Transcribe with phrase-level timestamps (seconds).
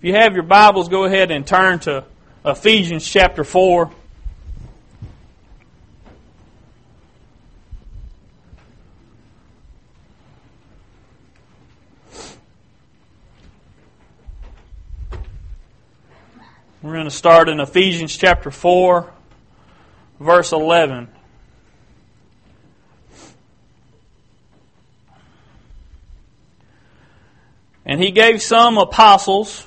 [0.00, 2.06] If you have your Bibles, go ahead and turn to
[2.42, 3.90] Ephesians chapter 4.
[16.80, 19.12] We're going to start in Ephesians chapter 4,
[20.18, 21.08] verse 11.
[27.84, 29.66] And he gave some apostles,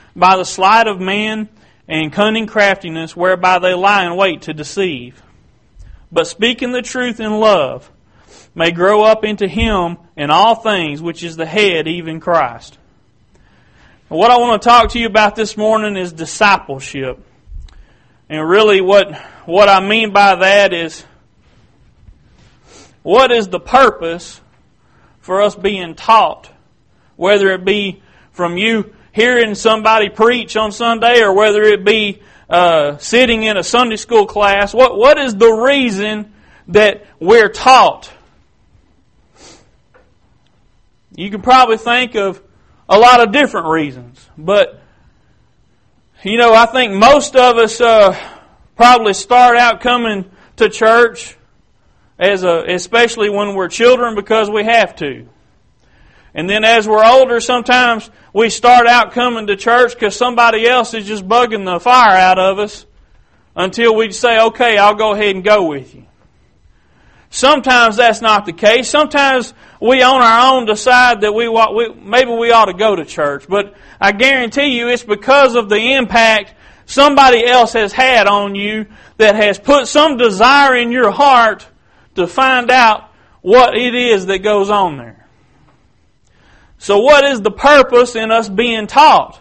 [0.15, 1.49] by the sleight of man
[1.87, 5.21] and cunning craftiness, whereby they lie in wait to deceive.
[6.11, 7.89] But speaking the truth in love,
[8.53, 12.77] may grow up into him in all things, which is the head, even Christ
[14.11, 17.17] what I want to talk to you about this morning is discipleship.
[18.27, 21.05] And really what, what I mean by that is
[23.03, 24.41] what is the purpose
[25.21, 26.51] for us being taught?
[27.15, 32.97] Whether it be from you hearing somebody preach on Sunday or whether it be uh,
[32.97, 36.33] sitting in a Sunday school class, what, what is the reason
[36.67, 38.11] that we're taught?
[41.15, 42.41] You can probably think of
[42.87, 44.29] a lot of different reasons.
[44.37, 44.81] But,
[46.23, 48.17] you know, I think most of us uh,
[48.75, 51.37] probably start out coming to church
[52.17, 55.27] as a, especially when we're children because we have to.
[56.33, 60.93] And then as we're older, sometimes we start out coming to church because somebody else
[60.93, 62.85] is just bugging the fire out of us
[63.55, 66.05] until we say, okay, I'll go ahead and go with you.
[67.29, 68.89] Sometimes that's not the case.
[68.89, 72.95] Sometimes we on our own decide that we, want we maybe we ought to go
[72.95, 76.53] to church, but I guarantee you it's because of the impact
[76.85, 78.85] somebody else has had on you
[79.17, 81.65] that has put some desire in your heart
[82.15, 83.09] to find out
[83.41, 85.20] what it is that goes on there.
[86.81, 89.39] So what is the purpose in us being taught?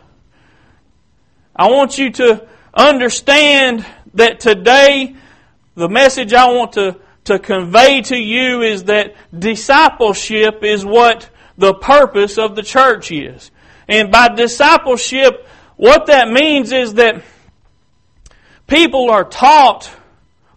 [1.57, 5.17] I want you to understand that today
[5.75, 11.73] the message I want to to convey to you is that discipleship is what the
[11.73, 13.51] purpose of the church is.
[13.89, 17.23] And by discipleship, what that means is that
[18.67, 19.91] people are taught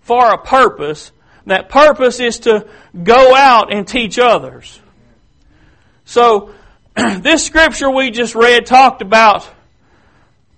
[0.01, 1.13] for a purpose.
[1.45, 2.67] That purpose is to
[3.01, 4.81] go out and teach others.
[6.03, 6.53] So,
[6.95, 9.49] this scripture we just read talked about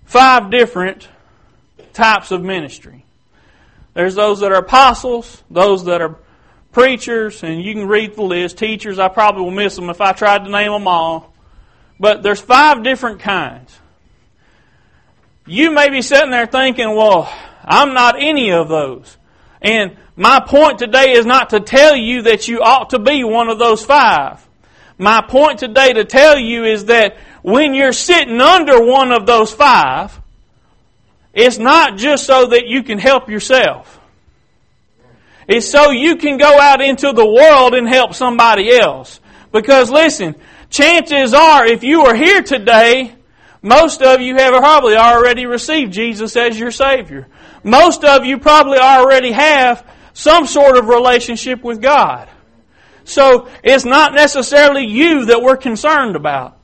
[0.04, 1.08] five different
[1.92, 3.04] types of ministry.
[3.94, 6.16] There's those that are apostles, those that are
[6.72, 8.58] preachers, and you can read the list.
[8.58, 11.32] Teachers, I probably will miss them if I tried to name them all.
[11.98, 13.74] But there's five different kinds.
[15.46, 17.32] You may be sitting there thinking, well,
[17.64, 19.16] I'm not any of those.
[19.62, 23.48] And my point today is not to tell you that you ought to be one
[23.48, 24.45] of those five.
[24.98, 29.52] My point today to tell you is that when you're sitting under one of those
[29.52, 30.18] five,
[31.34, 34.00] it's not just so that you can help yourself.
[35.46, 39.20] It's so you can go out into the world and help somebody else.
[39.52, 40.34] Because listen,
[40.70, 43.14] chances are if you are here today,
[43.62, 47.26] most of you have probably already received Jesus as your Savior.
[47.62, 52.28] Most of you probably already have some sort of relationship with God.
[53.06, 56.58] So it's not necessarily you that we're concerned about.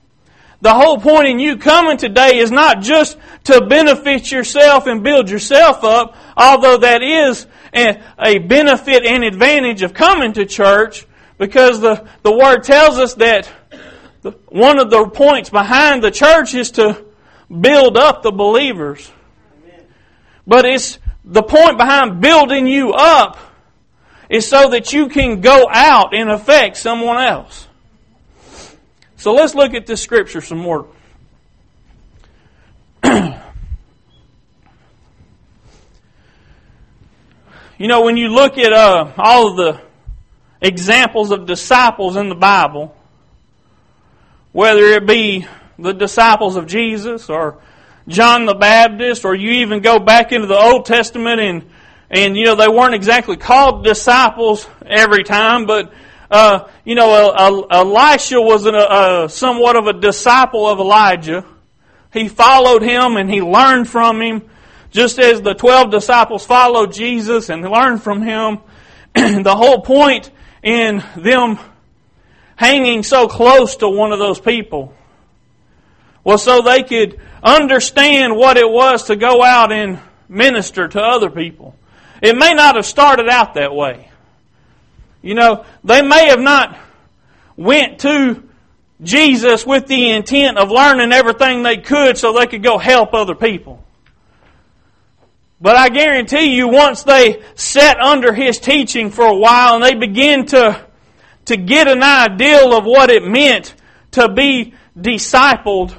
[0.61, 5.29] The whole point in you coming today is not just to benefit yourself and build
[5.29, 11.07] yourself up, although that is a benefit and advantage of coming to church,
[11.39, 13.51] because the, the Word tells us that
[14.47, 17.05] one of the points behind the church is to
[17.49, 19.11] build up the believers.
[20.47, 23.39] But it's the point behind building you up
[24.33, 27.69] is so that you can go out and affect someone else.
[29.17, 30.89] So let's look at this scripture some more.
[33.05, 33.37] you
[37.79, 39.83] know, when you look at uh, all of the
[40.63, 42.97] examples of disciples in the Bible,
[44.53, 45.47] whether it be
[45.79, 47.59] the disciples of Jesus or
[48.09, 51.71] John the Baptist, or you even go back into the Old Testament and
[52.13, 55.93] and you know they weren't exactly called disciples every time, but
[56.33, 61.45] uh, you know, Elisha was an, uh, somewhat of a disciple of Elijah.
[62.11, 64.43] he followed him and he learned from him,
[64.91, 68.61] just as the twelve disciples followed Jesus and learned from him.
[69.15, 70.31] the whole point
[70.63, 71.59] in them
[72.57, 74.95] hanging so close to one of those people
[76.25, 79.99] was so they could understand what it was to go out and
[80.29, 81.77] minister to other people.
[82.23, 84.09] It may not have started out that way.
[85.23, 86.79] You know, they may have not
[87.57, 88.43] went to
[89.03, 93.35] Jesus with the intent of learning everything they could so they could go help other
[93.35, 93.85] people.
[95.61, 99.95] But I guarantee you, once they sat under His teaching for a while and they
[99.95, 100.85] begin to,
[101.47, 103.75] to get an idea of what it meant
[104.13, 105.95] to be discipled,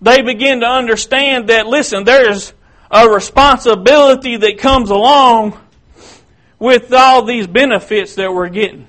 [0.00, 2.52] they begin to understand that, listen, there's
[2.94, 5.58] a responsibility that comes along
[6.60, 8.86] with all these benefits that we're getting.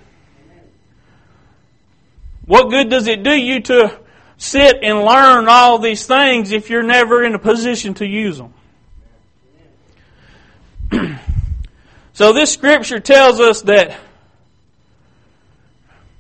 [2.45, 3.99] What good does it do you to
[4.37, 8.53] sit and learn all these things if you're never in a position to use them?
[12.13, 13.99] so this scripture tells us that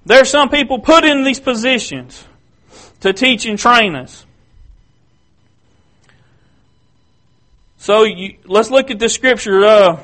[0.07, 2.25] there are some people put in these positions
[3.01, 4.25] to teach and train us.
[7.77, 9.65] So you, let's look at the scripture.
[9.65, 9.99] Uh,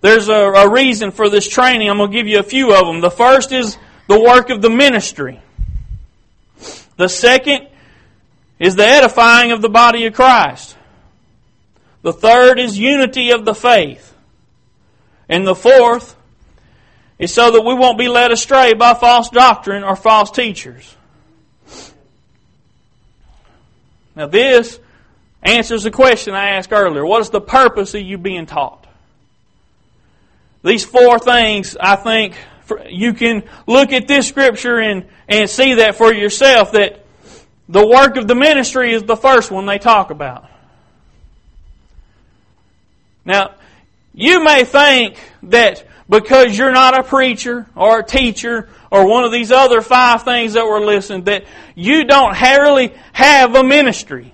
[0.00, 1.88] there's a, a reason for this training.
[1.88, 3.00] I'm going to give you a few of them.
[3.00, 3.76] The first is
[4.08, 5.40] the work of the ministry.
[6.96, 7.68] The second
[8.58, 10.76] is the edifying of the body of Christ.
[12.02, 14.14] The third is unity of the faith.
[15.28, 16.14] And the fourth
[17.18, 20.94] is so that we won't be led astray by false doctrine or false teachers.
[24.14, 24.78] Now this
[25.42, 27.04] answers the question I asked earlier.
[27.04, 28.86] What is the purpose of you being taught?
[30.64, 32.36] These four things, I think,
[32.88, 37.04] you can look at this scripture and, and see that for yourself that
[37.68, 40.48] the work of the ministry is the first one they talk about.
[43.24, 43.54] Now,
[44.14, 49.32] you may think that because you're not a preacher or a teacher or one of
[49.32, 51.44] these other five things that were listed that
[51.74, 54.32] you don't really have a ministry.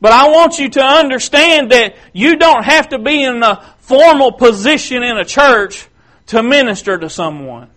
[0.00, 4.32] But I want you to understand that you don't have to be in a formal
[4.32, 5.88] position in a church
[6.26, 7.70] to minister to someone.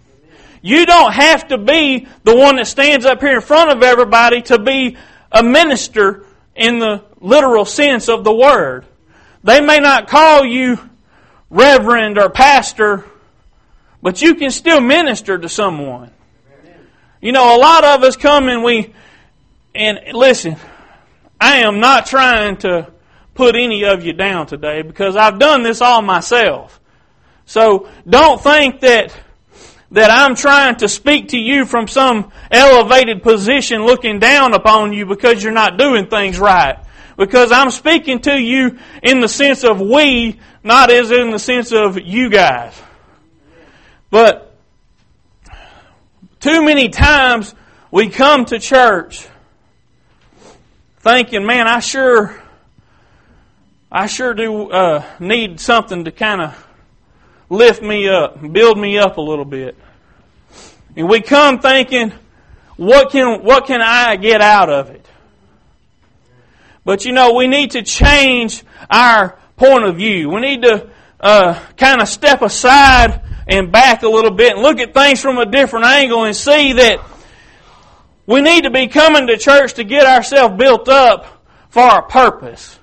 [0.61, 4.41] You don't have to be the one that stands up here in front of everybody
[4.43, 4.97] to be
[5.31, 6.25] a minister
[6.55, 8.85] in the literal sense of the word.
[9.43, 10.77] They may not call you
[11.49, 13.05] reverend or pastor,
[14.01, 16.11] but you can still minister to someone.
[17.21, 18.93] You know, a lot of us come and we,
[19.73, 20.57] and listen,
[21.39, 22.91] I am not trying to
[23.33, 26.79] put any of you down today because I've done this all myself.
[27.45, 29.15] So don't think that
[29.91, 35.05] that I'm trying to speak to you from some elevated position looking down upon you
[35.05, 36.77] because you're not doing things right.
[37.17, 41.71] Because I'm speaking to you in the sense of we, not as in the sense
[41.71, 42.79] of you guys.
[44.11, 44.55] But
[46.39, 47.55] too many times
[47.91, 49.27] we come to church
[50.99, 52.41] thinking, man, I sure,
[53.91, 56.67] I sure do uh, need something to kind of
[57.49, 59.77] lift me up, build me up a little bit.
[60.95, 62.11] And we come thinking,
[62.75, 65.05] what can, what can I get out of it?
[66.85, 70.29] But you know, we need to change our point of view.
[70.29, 70.89] We need to
[71.19, 75.37] uh, kind of step aside and back a little bit and look at things from
[75.37, 76.99] a different angle and see that
[78.29, 82.77] we need to be coming to church to get ourselves built up for a purpose.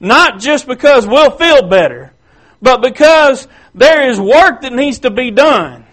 [0.00, 2.14] Not just because we'll feel better,
[2.62, 5.84] but because there is work that needs to be done.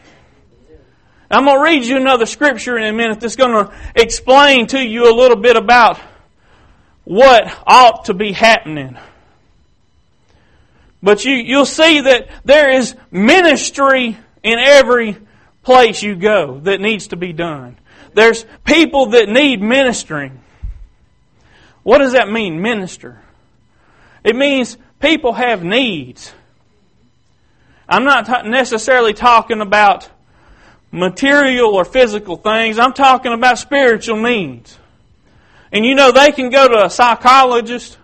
[1.29, 4.81] I'm going to read you another scripture in a minute that's going to explain to
[4.81, 5.99] you a little bit about
[7.03, 8.97] what ought to be happening.
[11.03, 15.17] But you, you'll see that there is ministry in every
[15.61, 17.77] place you go that needs to be done.
[18.17, 20.41] There's people that need ministering.
[21.83, 23.21] What does that mean, minister?
[24.23, 26.33] It means people have needs.
[27.87, 30.09] I'm not necessarily talking about
[30.91, 32.79] material or physical things.
[32.79, 34.79] I'm talking about spiritual needs.
[35.71, 37.99] And you know, they can go to a psychologist.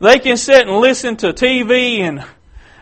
[0.00, 2.24] They can sit and listen to TV and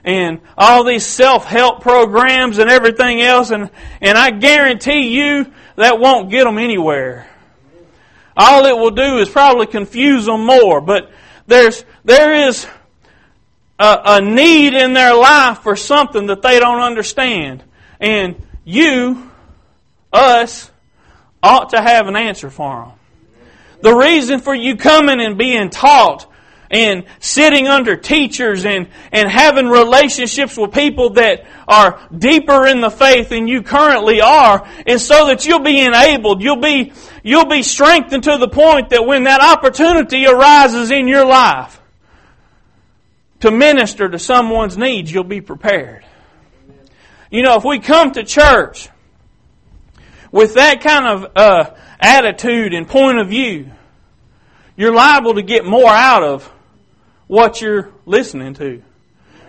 [0.04, 3.70] and all these self-help programs and everything else and
[4.02, 7.28] and I guarantee you that won't get them anywhere.
[8.36, 11.10] All it will do is probably confuse them more, but
[11.46, 12.66] there's there is
[13.78, 17.62] a, a need in their life for something that they don't understand.
[18.00, 19.30] And you,
[20.12, 20.70] us,
[21.42, 22.92] ought to have an answer for them.
[23.82, 26.26] The reason for you coming and being taught
[26.70, 32.90] and sitting under teachers and, and having relationships with people that are deeper in the
[32.90, 36.92] faith than you currently are and so that you'll be enabled, you'll be,
[37.22, 41.80] you'll be strengthened to the point that when that opportunity arises in your life
[43.40, 46.04] to minister to someone's needs, you'll be prepared.
[47.30, 48.88] You know, if we come to church
[50.30, 53.70] with that kind of uh, attitude and point of view,
[54.76, 56.52] you're liable to get more out of
[57.26, 58.82] what you're listening to.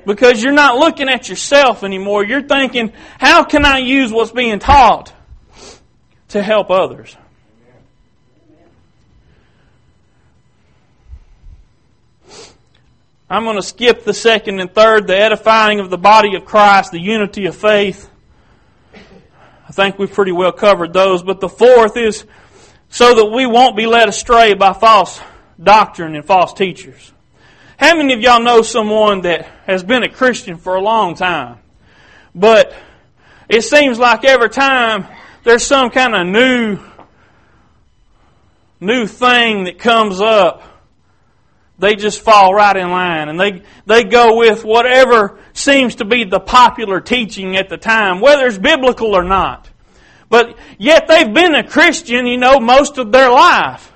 [0.05, 2.23] Because you're not looking at yourself anymore.
[2.23, 5.13] You're thinking, how can I use what's being taught
[6.29, 7.15] to help others?
[13.29, 16.91] I'm going to skip the second and third, the edifying of the body of Christ,
[16.91, 18.09] the unity of faith.
[19.67, 21.23] I think we've pretty well covered those.
[21.23, 22.23] But the fourth is
[22.87, 25.19] so that we won't be led astray by false
[25.61, 27.11] doctrine and false teachers.
[27.77, 31.59] How many of y'all know someone that has been a Christian for a long time,
[32.33, 32.73] but
[33.47, 35.05] it seems like every time
[35.43, 36.79] there's some kind of new,
[38.79, 40.63] new thing that comes up,
[41.77, 46.23] they just fall right in line and they, they go with whatever seems to be
[46.23, 49.69] the popular teaching at the time, whether it's biblical or not.
[50.31, 53.93] But yet they've been a Christian, you know, most of their life.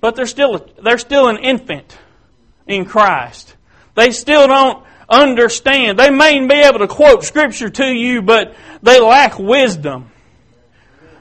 [0.00, 1.98] But they're still, they're still an infant
[2.66, 3.54] in Christ.
[3.94, 5.98] They still don't understand.
[5.98, 10.10] They may be able to quote scripture to you, but they lack wisdom.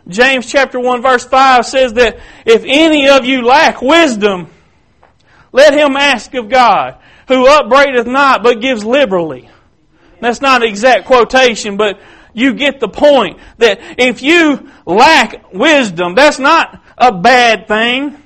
[0.08, 4.50] James chapter 1 verse 5 says that if any of you lack wisdom,
[5.52, 9.50] let him ask of God, who upbraideth not, but gives liberally.
[10.22, 12.00] That's not an exact quotation, but
[12.34, 18.22] you get the point that if you lack wisdom, that's not a bad thing.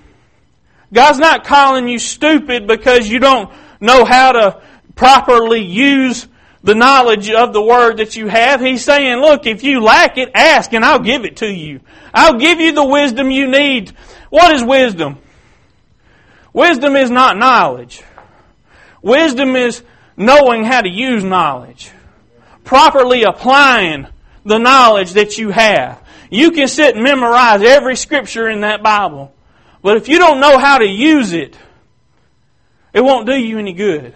[0.92, 4.62] God's not calling you stupid because you don't know how to
[4.96, 6.28] properly use
[6.64, 8.60] the knowledge of the word that you have.
[8.60, 11.80] He's saying, look, if you lack it, ask and I'll give it to you.
[12.14, 13.94] I'll give you the wisdom you need.
[14.30, 15.20] What is wisdom?
[16.54, 18.04] Wisdom is not knowledge.
[19.02, 19.84] Wisdom is
[20.18, 21.92] knowing how to use knowledge.
[22.64, 24.08] Properly applying
[24.44, 26.02] the knowledge that you have.
[26.30, 29.34] You can sit and memorize every scripture in that Bible.
[29.82, 31.58] But if you don't know how to use it,
[32.94, 34.14] it won't do you any good.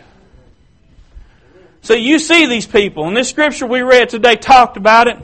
[1.81, 5.17] So you see these people, and this scripture we read today talked about it.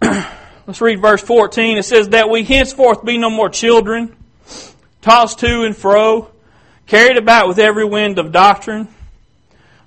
[0.66, 1.78] Let's read verse 14.
[1.78, 4.16] It says, That we henceforth be no more children,
[5.00, 6.30] tossed to and fro,
[6.86, 8.88] carried about with every wind of doctrine,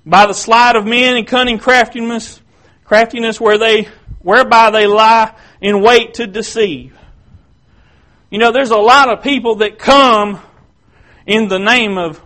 [0.04, 2.40] by the sleight of men and cunning craftiness,
[2.84, 3.88] craftiness where they,
[4.20, 6.99] whereby they lie in wait to deceive.
[8.30, 10.40] You know, there's a lot of people that come
[11.26, 12.22] in the name of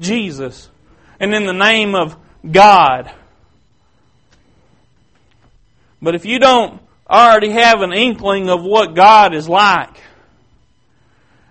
[0.00, 0.70] Jesus
[1.20, 2.16] and in the name of
[2.50, 3.10] God.
[6.00, 9.94] But if you don't already have an inkling of what God is like,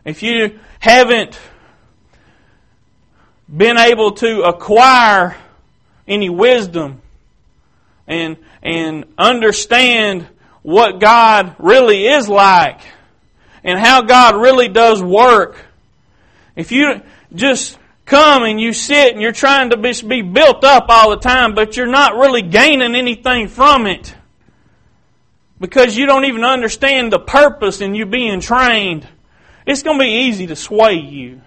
[0.03, 1.39] if you haven't
[3.55, 5.37] been able to acquire
[6.07, 7.01] any wisdom
[8.07, 10.27] and, and understand
[10.63, 12.81] what God really is like,
[13.63, 15.55] and how God really does work.
[16.55, 17.01] If you
[17.33, 21.55] just come and you sit and you're trying to be built up all the time,
[21.55, 24.15] but you're not really gaining anything from it
[25.61, 29.07] because you don't even understand the purpose in you being trained,
[29.65, 31.39] it's going to be easy to sway you.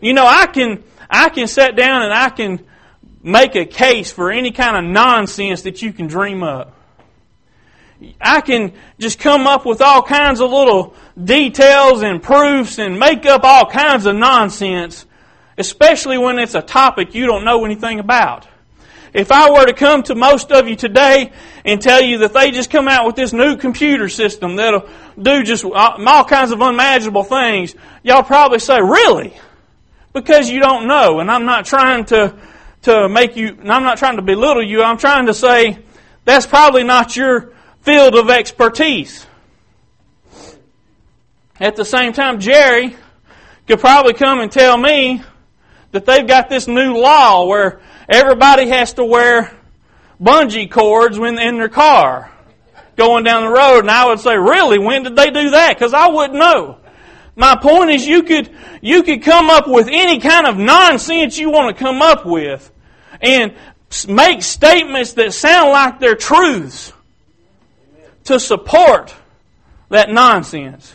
[0.00, 2.66] You know, I can, I can sit down and I can
[3.22, 6.76] make a case for any kind of nonsense that you can dream up.
[8.20, 13.26] I can just come up with all kinds of little details and proofs and make
[13.26, 15.06] up all kinds of nonsense,
[15.58, 18.48] especially when it's a topic you don't know anything about.
[19.12, 21.32] If I were to come to most of you today
[21.66, 24.88] and tell you that they just come out with this new computer system that'll
[25.20, 29.34] do just uh, all kinds of unimaginable things, y'all probably say, really?
[30.14, 31.20] Because you don't know.
[31.20, 32.34] And I'm not trying to,
[32.82, 34.82] to make you, I'm not trying to belittle you.
[34.82, 35.78] I'm trying to say
[36.24, 37.52] that's probably not your
[37.82, 39.26] field of expertise.
[41.60, 42.96] At the same time, Jerry
[43.66, 45.22] could probably come and tell me
[45.92, 49.56] that they've got this new law where everybody has to wear
[50.20, 52.30] bungee cords when in their car
[52.96, 53.80] going down the road.
[53.80, 55.76] And I would say, really, when did they do that?
[55.76, 56.78] Because I wouldn't know.
[57.34, 61.50] My point is you could, you could come up with any kind of nonsense you
[61.50, 62.70] want to come up with
[63.20, 63.54] and
[64.08, 66.92] make statements that sound like they're truths
[68.24, 69.14] to support
[69.88, 70.94] that nonsense.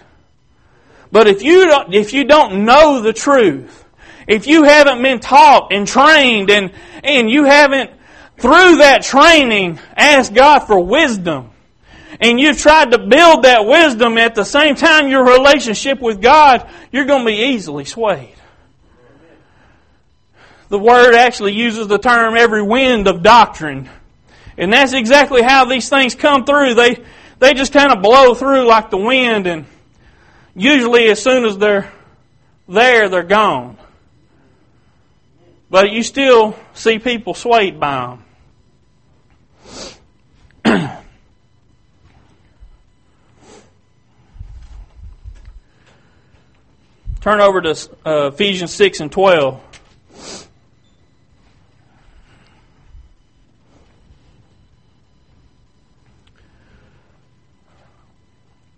[1.11, 3.85] But if you don't, if you don't know the truth,
[4.27, 6.71] if you haven't been taught and trained and,
[7.03, 7.91] and you haven't,
[8.37, 11.51] through that training, asked God for wisdom,
[12.19, 16.69] and you've tried to build that wisdom at the same time your relationship with God,
[16.91, 18.33] you're going to be easily swayed.
[20.69, 23.89] The word actually uses the term every wind of doctrine.
[24.57, 26.73] And that's exactly how these things come through.
[26.73, 27.03] They,
[27.39, 29.65] they just kind of blow through like the wind and
[30.55, 31.91] usually as soon as they're
[32.67, 33.77] there, they're gone.
[35.69, 38.17] But you still see people swayed by
[40.65, 40.99] them.
[47.21, 47.71] Turn over to
[48.05, 49.66] uh, Ephesians 6 and 12.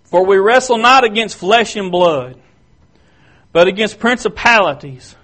[0.10, 2.39] For we wrestle not against flesh and blood,
[3.51, 5.16] but against principalities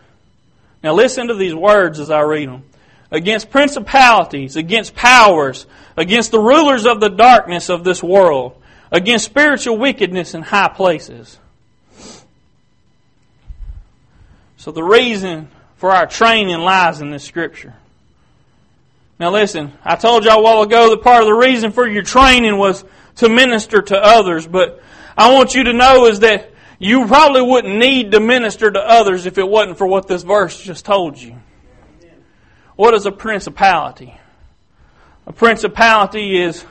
[0.86, 2.64] now listen to these words as I read them.
[3.10, 5.66] Against principalities, against powers,
[5.98, 8.62] against the rulers of the darkness of this world,
[8.92, 11.40] against spiritual wickedness in high places.
[14.58, 17.74] So the reason for our training lies in this scripture.
[19.20, 22.04] Now listen, I told y'all a while ago that part of the reason for your
[22.04, 24.82] training was to minister to others, but
[25.18, 29.26] I want you to know is that you probably wouldn't need to minister to others
[29.26, 31.38] if it wasn't for what this verse just told you.
[32.76, 34.20] What is a principality?
[35.26, 36.66] A principality is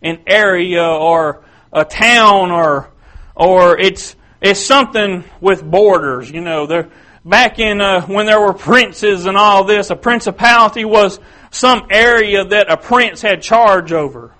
[0.00, 2.90] an area or a town or
[3.34, 6.30] or it's it's something with borders.
[6.30, 6.90] You know, there
[7.24, 11.18] back in uh, when there were princes and all this, a principality was
[11.50, 14.32] some area that a prince had charge over.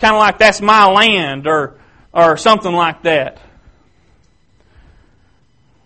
[0.00, 1.76] Kind of like that's my land or
[2.12, 3.38] or something like that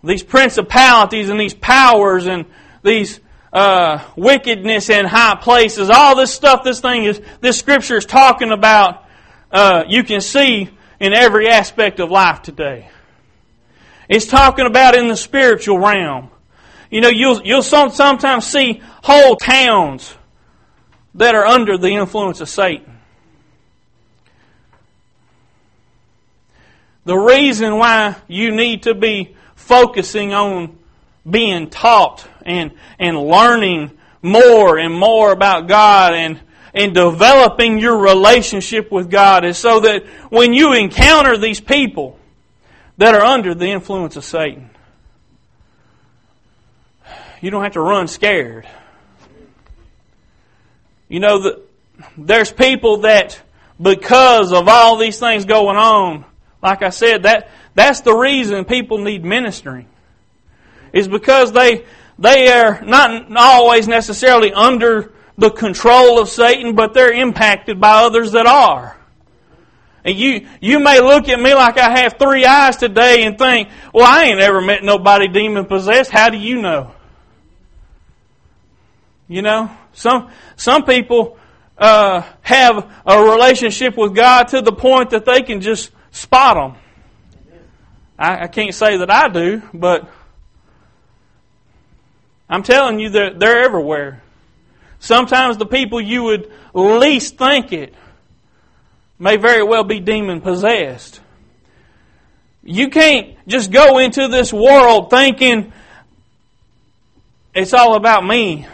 [0.05, 2.45] these principalities and these powers and
[2.83, 3.21] these
[3.53, 8.51] uh, wickedness in high places, all this stuff, this thing is, this scripture is talking
[8.51, 9.05] about,
[9.51, 10.69] uh, you can see
[11.01, 12.89] in every aspect of life today.
[14.09, 16.31] It's talking about in the spiritual realm.
[16.91, 20.15] You know, you'll, you'll sometimes see whole towns
[21.15, 22.94] that are under the influence of Satan.
[27.05, 30.79] The reason why you need to be focusing on
[31.29, 33.91] being taught and, and learning
[34.23, 36.41] more and more about God and,
[36.73, 42.19] and developing your relationship with God is so that when you encounter these people
[42.97, 44.71] that are under the influence of Satan,
[47.43, 48.67] you don't have to run scared.
[51.09, 51.61] You know that
[52.17, 53.41] there's people that
[53.81, 56.25] because of all these things going on,
[56.65, 59.87] like I said, that that's the reason people need ministering.
[60.95, 61.85] Is because they
[62.19, 68.33] they are not always necessarily under the control of Satan, but they're impacted by others
[68.33, 68.97] that are.
[70.05, 73.69] And you you may look at me like I have three eyes today and think,
[73.93, 76.11] well, I ain't ever met nobody demon possessed.
[76.11, 76.93] How do you know?
[79.29, 81.37] You know, some some people
[81.77, 86.83] uh, have a relationship with God to the point that they can just spot them.
[88.17, 90.09] I, I can't say that I do, but
[92.49, 94.23] I'm telling you that they're everywhere.
[95.01, 97.95] Sometimes the people you would least think it
[99.19, 101.21] may very well be demon possessed.
[102.63, 105.73] You can't just go into this world thinking
[107.55, 108.67] it's all about me.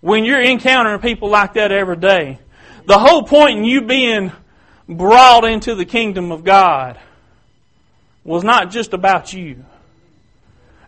[0.00, 2.38] When you're encountering people like that every day,
[2.86, 4.32] the whole point in you being
[4.96, 6.98] brought into the kingdom of God
[8.24, 9.64] was not just about you.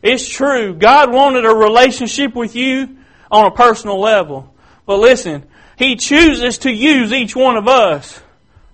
[0.03, 0.75] It's true.
[0.75, 2.97] God wanted a relationship with you
[3.31, 4.53] on a personal level.
[4.87, 5.45] But listen,
[5.77, 8.21] He chooses to use each one of us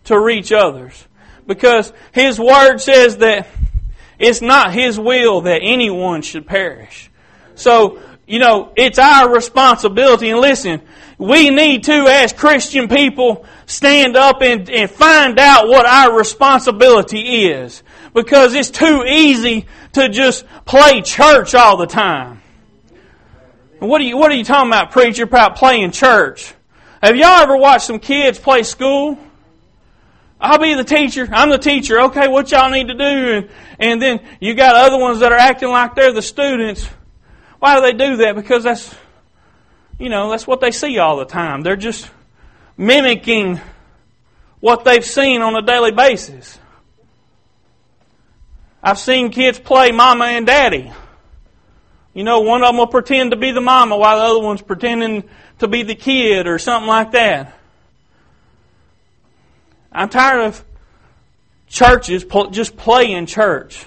[0.05, 1.07] to reach others.
[1.47, 3.47] Because His Word says that
[4.19, 7.11] it's not His will that anyone should perish.
[7.55, 10.31] So, you know, it's our responsibility.
[10.31, 10.83] And listen,
[11.21, 17.47] we need to, as Christian people, stand up and, and find out what our responsibility
[17.49, 17.83] is
[18.15, 22.41] because it's too easy to just play church all the time.
[23.81, 26.55] What are you, what are you talking about, preacher, about playing church?
[27.03, 29.19] Have y'all ever watched some kids play school?
[30.41, 31.29] I'll be the teacher.
[31.31, 32.01] I'm the teacher.
[32.01, 33.05] Okay, what y'all need to do?
[33.05, 36.89] And, and then you got other ones that are acting like they're the students.
[37.59, 38.37] Why do they do that?
[38.37, 38.95] Because that's,
[40.01, 41.61] you know, that's what they see all the time.
[41.61, 42.11] They're just
[42.79, 43.61] mimicking
[44.59, 46.59] what they've seen on a daily basis.
[48.83, 50.91] I've seen kids play mama and daddy.
[52.15, 54.63] You know, one of them will pretend to be the mama while the other one's
[54.63, 57.55] pretending to be the kid or something like that.
[59.93, 60.65] I'm tired of
[61.69, 63.85] churches just playing church.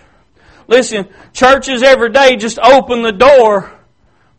[0.67, 3.72] Listen, churches every day just open the door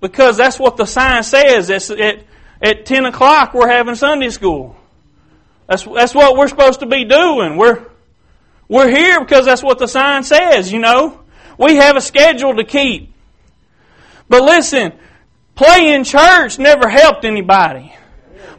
[0.05, 1.71] because that's what the sign says.
[1.71, 2.25] It's at,
[2.61, 4.77] at 10 o'clock we're having Sunday school.
[5.67, 7.57] That's, that's what we're supposed to be doing.
[7.57, 7.87] We're,
[8.69, 11.23] we're here because that's what the sign says, you know.
[11.57, 13.15] We have a schedule to keep.
[14.29, 14.93] But listen,
[15.55, 17.95] playing church never helped anybody.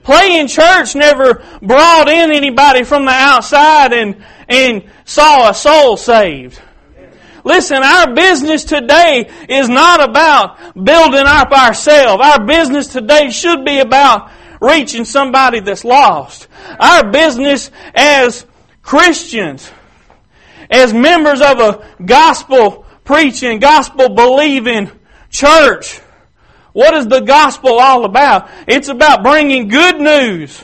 [0.02, 6.60] Playing church never brought in anybody from the outside and, and saw a soul saved.
[7.46, 12.24] Listen, our business today is not about building up ourselves.
[12.26, 16.48] Our business today should be about reaching somebody that's lost.
[16.80, 18.48] Our business as
[18.82, 19.72] Christians,
[20.72, 24.90] as members of a gospel preaching, gospel believing
[25.30, 26.02] church,
[26.74, 28.50] what is the gospel all about?
[28.68, 30.64] It's about bringing good news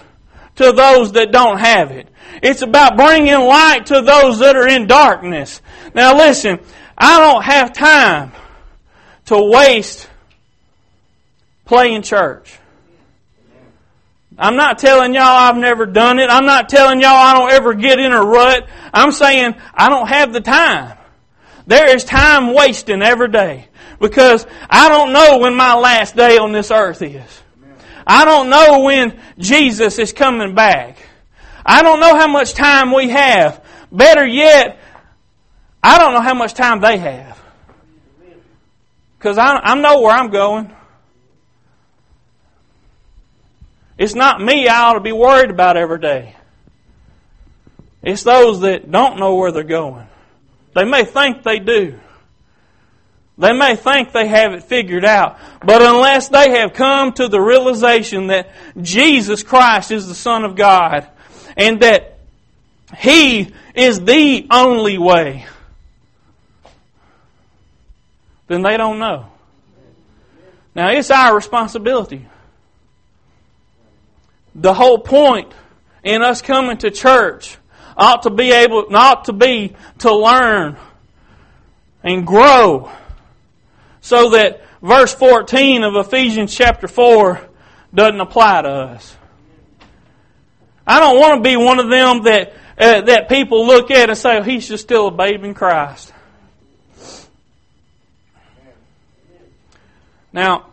[0.56, 2.11] to those that don't have it.
[2.42, 5.62] It's about bringing light to those that are in darkness.
[5.94, 6.60] Now listen,
[6.98, 8.32] I don't have time
[9.26, 10.08] to waste
[11.66, 12.58] playing church.
[14.38, 16.30] I'm not telling y'all I've never done it.
[16.30, 18.68] I'm not telling y'all I don't ever get in a rut.
[18.94, 20.98] I'm saying I don't have the time.
[21.68, 23.68] There is time wasting every day
[24.00, 27.42] because I don't know when my last day on this earth is.
[28.06, 30.98] I don't know when Jesus is coming back.
[31.66, 33.64] I don't know how much time we have.
[33.92, 34.80] Better yet,
[35.84, 37.40] I don't know how much time they have.
[39.18, 40.74] Because I, I know where I'm going.
[43.98, 46.36] It's not me I ought to be worried about every day.
[48.02, 50.08] It's those that don't know where they're going.
[50.74, 52.00] They may think they do.
[53.38, 55.40] They may think they have it figured out.
[55.64, 58.50] But unless they have come to the realization that
[58.82, 61.08] Jesus Christ is the Son of God
[61.56, 62.20] and that
[62.98, 65.46] He is the only way,
[68.48, 69.28] then they don't know.
[70.76, 72.28] Now, it's our responsibility.
[74.56, 75.54] The whole point
[76.04, 77.58] in us coming to church
[77.96, 80.78] ought to be able, not to be to learn
[82.04, 82.92] and grow
[84.02, 87.42] so that verse 14 of Ephesians chapter 4
[87.94, 89.16] doesn't apply to us.
[90.92, 94.18] I don't want to be one of them that uh, that people look at and
[94.18, 96.12] say, oh, he's just still a babe in Christ.
[100.34, 100.66] Now,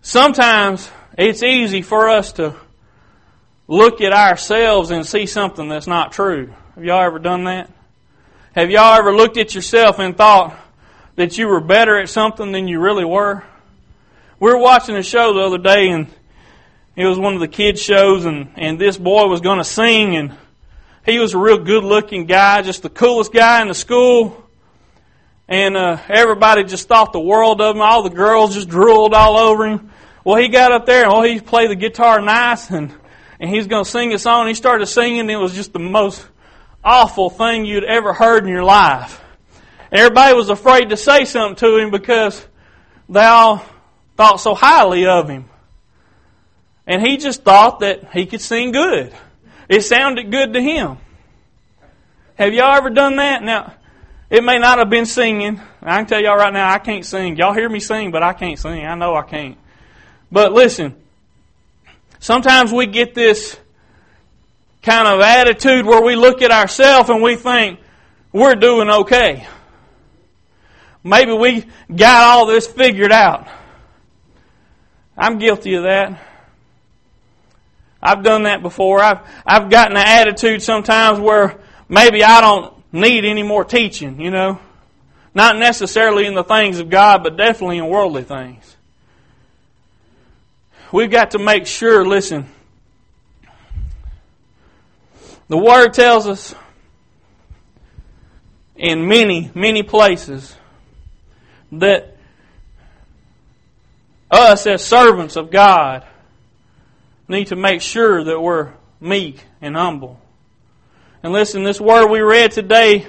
[0.00, 2.54] sometimes it's easy for us to
[3.68, 6.54] look at ourselves and see something that's not true.
[6.74, 7.70] Have y'all ever done that?
[8.54, 10.58] Have y'all ever looked at yourself and thought
[11.16, 13.44] that you were better at something than you really were?
[14.40, 16.06] We were watching a show the other day and
[16.96, 20.16] it was one of the kids shows and, and this boy was going to sing
[20.16, 20.34] and
[21.04, 24.42] he was a real good looking guy, just the coolest guy in the school.
[25.46, 27.82] And uh, everybody just thought the world of him.
[27.82, 29.92] All the girls just drooled all over him.
[30.24, 32.92] Well, he got up there and well, he played the guitar nice and
[33.38, 34.48] and he's going to sing a song.
[34.48, 36.26] He started singing, and it was just the most
[36.82, 39.20] awful thing you'd ever heard in your life.
[39.92, 42.44] Everybody was afraid to say something to him because
[43.08, 43.64] they all
[44.16, 45.48] thought so highly of him.
[46.86, 49.14] And he just thought that he could sing good.
[49.68, 50.98] It sounded good to him.
[52.36, 53.42] Have y'all ever done that?
[53.42, 53.74] Now,
[54.30, 55.60] it may not have been singing.
[55.82, 57.36] I can tell y'all right now, I can't sing.
[57.36, 58.84] Y'all hear me sing, but I can't sing.
[58.84, 59.56] I know I can't.
[60.30, 60.94] But listen,
[62.18, 63.56] Sometimes we get this
[64.82, 67.80] kind of attitude where we look at ourselves and we think
[68.32, 69.46] we're doing okay.
[71.04, 73.46] Maybe we got all this figured out.
[75.16, 76.20] I'm guilty of that.
[78.06, 79.00] I've done that before.
[79.00, 84.30] I've, I've gotten an attitude sometimes where maybe I don't need any more teaching, you
[84.30, 84.60] know.
[85.34, 88.76] Not necessarily in the things of God, but definitely in worldly things
[90.92, 92.46] we've got to make sure, listen,
[95.48, 96.54] the Word tells us
[98.74, 100.56] in many, many places
[101.72, 102.16] that
[104.30, 106.04] us as servants of God
[107.28, 110.20] need to make sure that we're meek and humble.
[111.22, 113.06] And listen, this word we read today,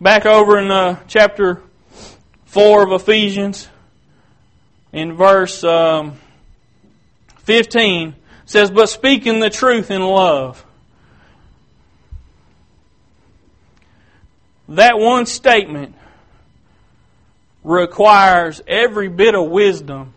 [0.00, 1.62] back over in uh, chapter
[2.44, 3.68] 4 of Ephesians,
[4.92, 6.18] in verse um,
[7.38, 10.64] 15, says, But speaking the truth in love.
[14.68, 15.94] That one statement
[17.62, 20.14] requires every bit of wisdom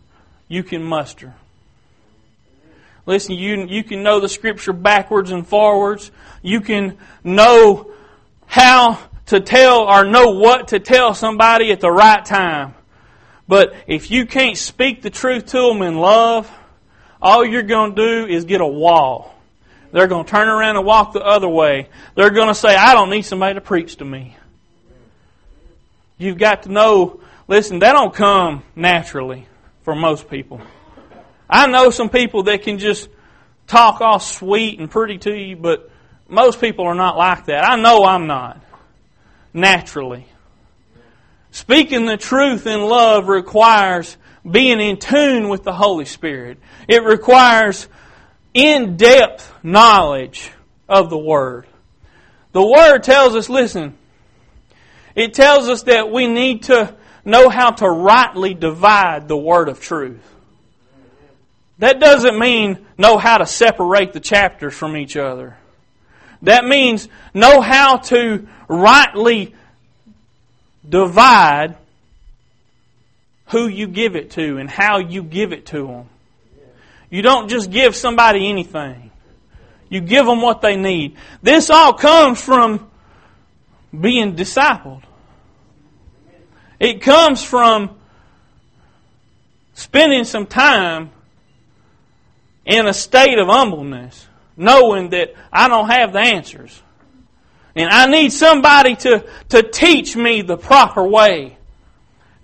[0.48, 1.34] you can muster.
[3.10, 6.12] Listen, you, you can know the scripture backwards and forwards.
[6.44, 7.92] You can know
[8.46, 12.76] how to tell or know what to tell somebody at the right time.
[13.48, 16.56] But if you can't speak the truth to them in love,
[17.20, 19.34] all you're going to do is get a wall.
[19.92, 21.90] They're going to turn around and walk the other way.
[22.14, 24.38] They're going to say, I don't need somebody to preach to me.
[26.20, 29.48] You've got to know, listen, that don't come naturally
[29.82, 30.62] for most people.
[31.50, 33.10] I know some people that can just
[33.68, 35.90] talk all sweet and pretty to you, but
[36.28, 37.68] most people are not like that.
[37.68, 38.64] I know I'm not.
[39.54, 40.28] Naturally.
[41.52, 44.16] Speaking the truth in love requires
[44.50, 46.60] being in tune with the Holy Spirit.
[46.88, 47.88] It requires
[48.54, 50.52] in depth knowledge
[50.88, 51.66] of the Word.
[52.52, 53.98] The Word tells us, listen,
[55.16, 59.80] it tells us that we need to know how to rightly divide the Word of
[59.80, 60.24] truth.
[61.80, 65.58] That doesn't mean know how to separate the chapters from each other.
[66.42, 69.56] That means know how to rightly
[70.88, 71.76] divide
[73.48, 76.10] who you give it to and how you give it to them.
[77.10, 79.12] You don't just give somebody anything.
[79.90, 81.18] You give them what they need.
[81.42, 82.90] This all comes from
[83.98, 85.02] being discipled.
[86.80, 87.98] It comes from
[89.74, 91.10] spending some time
[92.70, 96.82] in a state of humbleness, knowing that I don't have the answers.
[97.76, 101.58] And I need somebody to, to teach me the proper way.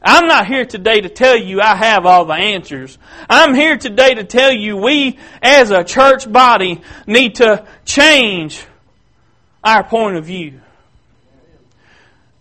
[0.01, 2.97] I'm not here today to tell you I have all the answers.
[3.29, 8.65] I'm here today to tell you we as a church body need to change
[9.63, 10.59] our point of view.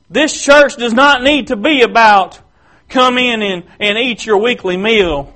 [0.08, 2.40] This church does not need to be about
[2.88, 5.33] come in and, and eat your weekly meal.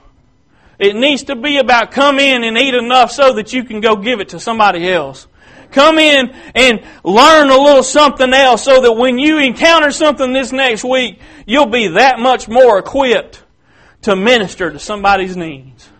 [0.78, 3.96] It needs to be about come in and eat enough so that you can go
[3.96, 5.26] give it to somebody else.
[5.70, 10.52] Come in and learn a little something else so that when you encounter something this
[10.52, 13.42] next week, you'll be that much more equipped
[14.02, 15.90] to minister to somebody's needs.